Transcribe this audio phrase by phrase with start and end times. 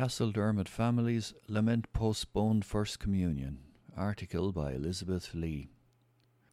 [0.00, 3.58] Castledermot families lament postponed First Communion.
[3.94, 5.68] Article by Elizabeth Lee.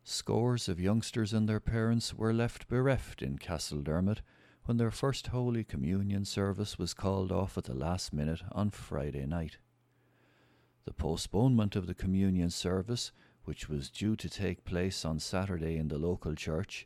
[0.03, 4.17] Scores of youngsters and their parents were left bereft in Castledermot
[4.65, 9.25] when their first Holy Communion service was called off at the last minute on Friday
[9.25, 9.59] night.
[10.83, 13.13] The postponement of the Communion service,
[13.45, 16.85] which was due to take place on Saturday in the local church,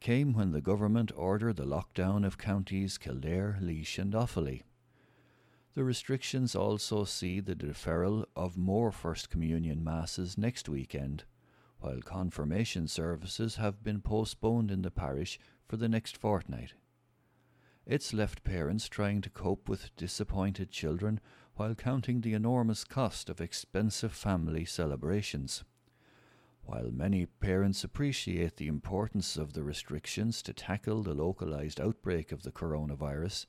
[0.00, 4.62] came when the government ordered the lockdown of counties Kildare, Laois, and Offaly.
[5.74, 11.24] The restrictions also see the deferral of more First Communion Masses next weekend,
[11.78, 15.38] while confirmation services have been postponed in the parish
[15.68, 16.74] for the next fortnight.
[17.86, 21.20] It's left parents trying to cope with disappointed children
[21.54, 25.62] while counting the enormous cost of expensive family celebrations.
[26.62, 32.42] While many parents appreciate the importance of the restrictions to tackle the localized outbreak of
[32.42, 33.46] the coronavirus,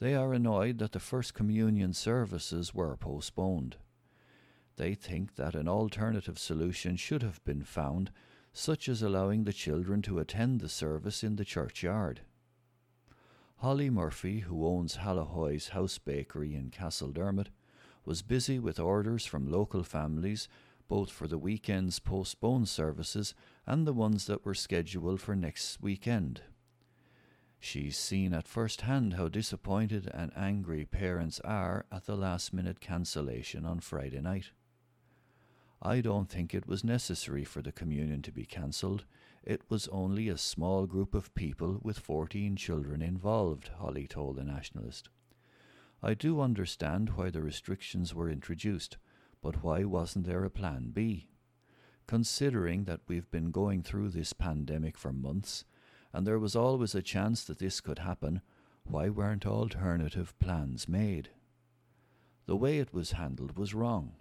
[0.00, 3.76] they are annoyed that the First Communion services were postponed.
[4.76, 8.10] They think that an alternative solution should have been found,
[8.52, 12.22] such as allowing the children to attend the service in the churchyard.
[13.58, 17.48] Holly Murphy, who owns Hallahoy's House Bakery in Castledermot,
[18.06, 20.48] was busy with orders from local families
[20.90, 23.32] both for the weekend's postponed services
[23.64, 26.42] and the ones that were scheduled for next weekend.
[27.62, 32.80] She's seen at first hand how disappointed and angry parents are at the last minute
[32.80, 34.46] cancellation on Friday night.
[35.82, 39.04] I don't think it was necessary for the communion to be cancelled.
[39.44, 44.44] It was only a small group of people with 14 children involved, Holly told the
[44.44, 45.10] Nationalist.
[46.02, 48.96] I do understand why the restrictions were introduced,
[49.42, 51.28] but why wasn't there a plan B?
[52.06, 55.64] Considering that we've been going through this pandemic for months
[56.12, 58.40] and there was always a chance that this could happen,
[58.84, 61.30] why weren't alternative plans made?
[62.46, 64.14] The way it was handled was wrong.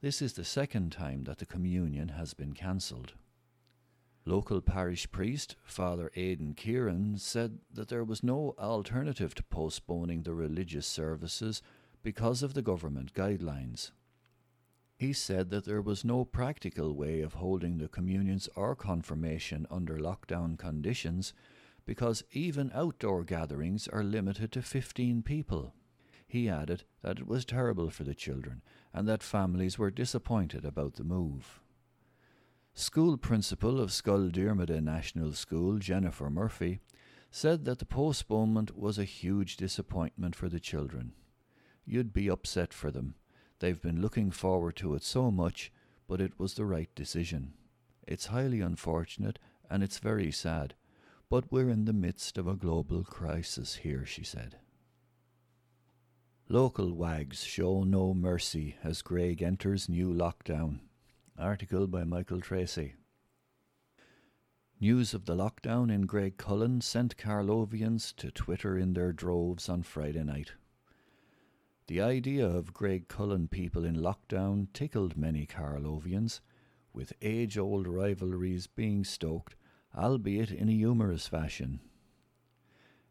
[0.00, 3.14] This is the second time that the communion has been cancelled.
[4.26, 10.34] Local parish priest, Father Aidan Kieran, said that there was no alternative to postponing the
[10.34, 11.62] religious services
[12.02, 13.92] because of the government guidelines.
[14.96, 19.98] He said that there was no practical way of holding the communions or confirmation under
[19.98, 21.32] lockdown conditions
[21.84, 25.74] because even outdoor gatherings are limited to 15 people.
[26.26, 28.62] He added that it was terrible for the children
[28.92, 31.60] and that families were disappointed about the move.
[32.72, 34.30] School principal of Scoil
[34.82, 36.80] National School, Jennifer Murphy,
[37.30, 41.12] said that the postponement was a huge disappointment for the children.
[41.84, 43.16] You'd be upset for them
[43.64, 45.72] They've been looking forward to it so much,
[46.06, 47.54] but it was the right decision.
[48.06, 49.38] It's highly unfortunate
[49.70, 50.74] and it's very sad,
[51.30, 54.58] but we're in the midst of a global crisis here, she said.
[56.46, 60.80] Local wags show no mercy as Graig enters new lockdown.
[61.38, 62.96] Article by Michael Tracy.
[64.78, 70.22] News of the lockdown in Graiguecullen sent Carlovians to Twitter in their droves on Friday
[70.22, 70.52] night.
[71.86, 76.40] The idea of Graiguecullen people in lockdown tickled many Carlovians,
[76.94, 79.54] with age old rivalries being stoked,
[79.94, 81.80] albeit in a humorous fashion.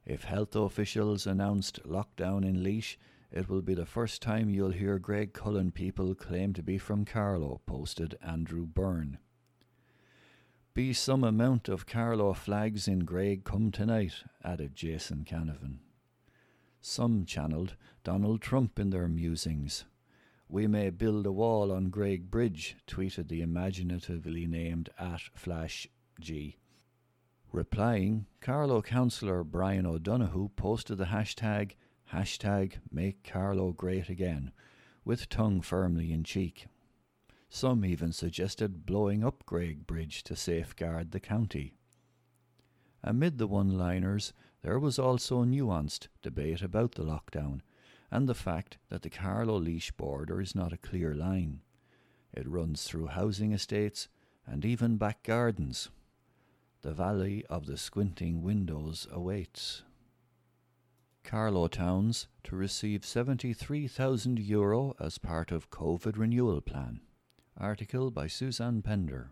[0.06, 2.98] If health officials announced lockdown in Laois,
[3.32, 7.62] it will be the first time you'll hear Graiguecullen people claim to be from Carlow,
[7.68, 9.20] posted Andrew Byrne.
[10.74, 15.78] Be some amount of Carlow flags in Greg come tonight, added Jason Canavan.
[16.86, 19.86] Some channelled Donald Trump in their musings.
[20.50, 25.88] We may build a wall on Graig Bridge, tweeted the imaginatively named at Flash
[26.20, 26.58] G.
[27.54, 31.72] Replying, Carlow councillor Brian O'Donoghue posted the hashtag
[32.12, 34.52] hashtag make Carlow great again,
[35.06, 36.68] with tongue firmly in cheek.
[37.48, 41.76] Some even suggested blowing up Graig Bridge to safeguard the county.
[43.02, 47.62] Amid the one liners, there was also a nuanced debate about the lockdown
[48.10, 51.62] and the fact that the Carlow Laois border is not a clear line.
[52.34, 54.08] It runs through housing estates
[54.48, 55.90] and even back gardens.
[56.82, 59.84] The valley of the squinting windows awaits.
[61.24, 67.00] Carlow Towns to receive 73,000 euro as part of COVID renewal plan.
[67.58, 69.32] Article by Suzanne Pender.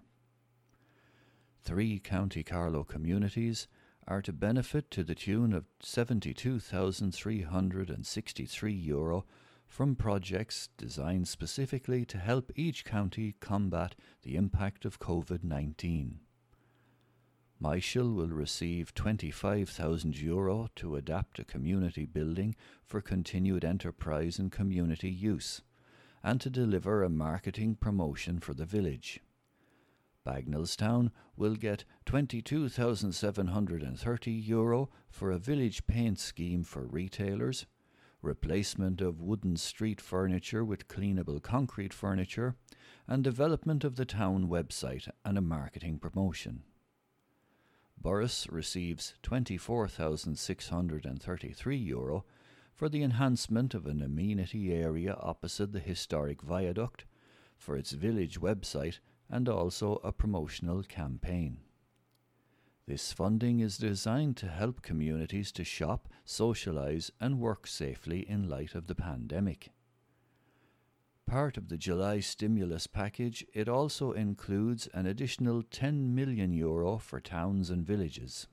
[1.63, 3.67] Three County Carlow communities
[4.07, 9.25] are to benefit to the tune of 72,363 euro
[9.67, 13.93] from projects designed specifically to help each county combat
[14.23, 16.19] the impact of COVID 19.
[17.61, 25.61] Myshall will receive €25,000 to adapt a community building for continued enterprise and community use,
[26.23, 29.19] and to deliver a marketing promotion for the village.
[30.25, 37.65] Bagnallstown will get €22,730 for a village paint scheme for retailers,
[38.21, 42.55] replacement of wooden street furniture with cleanable concrete furniture,
[43.07, 46.61] and development of the town website and a marketing promotion.
[47.99, 52.23] Borris receives €24,633
[52.73, 57.05] for the enhancement of an amenity area opposite the historic viaduct,
[57.57, 58.99] for its village website,
[59.31, 61.57] and also a promotional campaign.
[62.85, 68.75] This funding is designed to help communities to shop, socialise, and work safely in light
[68.75, 69.71] of the pandemic.
[71.25, 77.21] Part of the July stimulus package, it also includes an additional 10 million euro for
[77.21, 78.47] towns and villages,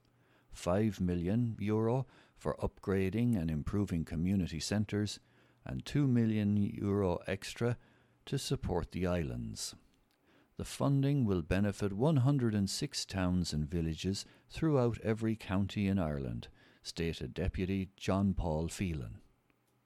[0.53, 5.19] 5 million euro for upgrading and improving community centres,
[5.67, 7.77] and 2 million euro extra
[8.27, 9.75] to support the islands.
[10.59, 16.49] The funding will benefit 106 towns and villages throughout every county in Ireland,
[16.83, 19.21] stated Deputy John Paul Phelan.